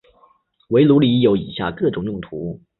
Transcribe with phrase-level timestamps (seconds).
[0.69, 2.59] 围炉里有以下各种用途。